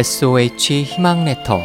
[0.00, 1.60] SOH 희망 레터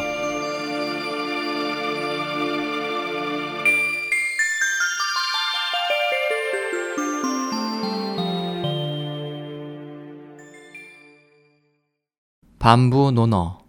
[12.60, 13.60] 반부 논어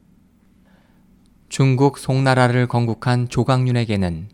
[1.48, 4.30] 중국 송나라를 건국한 조광윤에게는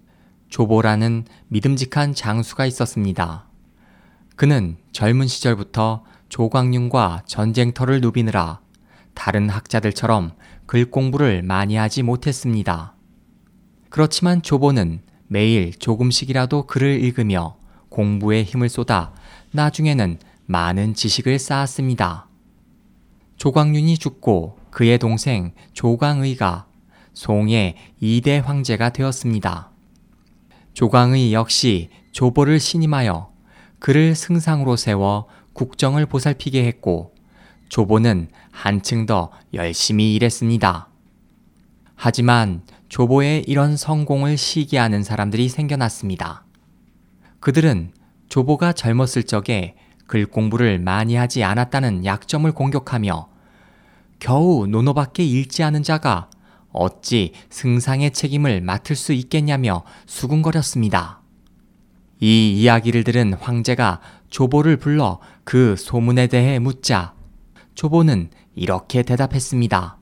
[0.49, 3.51] 조보라는 믿음직한 장수가 있었습니다.
[4.37, 8.63] 그는 젊은 시절부터 조광윤과 전쟁터를 누비느라
[9.15, 10.33] 다른 학자들처럼
[10.67, 12.95] 글 공부를 많이 하지 못했습니다.
[13.91, 17.57] 그렇지만 조보는 매일 조금씩이라도 글을 읽으며
[17.89, 19.13] 공부에 힘을 쏟아
[19.53, 22.29] 나중에는 많은 지식을 쌓았습니다.
[23.37, 26.67] 조광윤이 죽고 그의 동생 조광의가
[27.15, 29.71] 송의 2대 황제가 되었습니다.
[30.75, 33.31] 조광의 역시 조보를 신임하여
[33.79, 37.15] 그를 승상으로 세워 국정을 보살피게 했고
[37.73, 40.89] 조보는 한층 더 열심히 일했습니다.
[41.95, 46.45] 하지만 조보의 이런 성공을 시기하는 사람들이 생겨났습니다.
[47.41, 47.95] 그들은
[48.29, 53.29] 조보가 젊었을 적에 글 공부를 많이 하지 않았다는 약점을 공격하며
[54.19, 56.29] 겨우 논어밖에 읽지 않은 자가
[56.73, 61.23] 어찌 승상의 책임을 맡을 수 있겠냐며 수군거렸습니다.
[62.21, 67.15] 이 이야기를 들은 황제가 조보를 불러 그 소문에 대해 묻자
[67.75, 69.99] 조보는 이렇게 대답했습니다.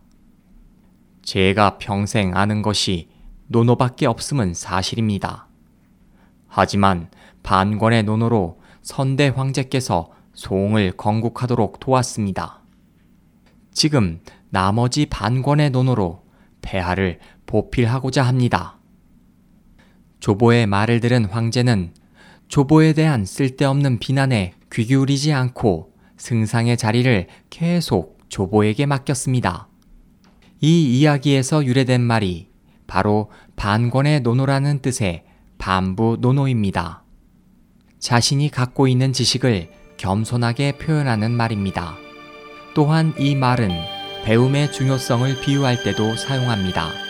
[1.23, 3.09] 제가 평생 아는 것이
[3.47, 5.49] 논어밖에 없음은 사실입니다.
[6.47, 7.11] 하지만
[7.43, 12.61] 반권의 논어로 선대 황제께서 송을 건국하도록 도왔습니다.
[13.73, 16.25] 지금 나머지 반권의 논어로
[16.63, 18.79] 폐하를 보필하고자 합니다.
[20.21, 21.95] 조보의 말을 들은 황제는
[22.49, 25.90] 조보에 대한 쓸데없는 비난에 귀 기울이지 않고
[26.21, 29.69] 승상의 자리를 계속 조보에게 맡겼습니다.
[30.61, 32.51] 이 이야기에서 유래된 말이
[32.87, 35.25] 바로 반권의 노노라는 뜻의
[35.57, 37.05] 반부 노노입니다.
[37.99, 41.97] 자신이 갖고 있는 지식을 겸손하게 표현하는 말입니다.
[42.75, 43.71] 또한 이 말은
[44.25, 47.10] 배움의 중요성을 비유할 때도 사용합니다.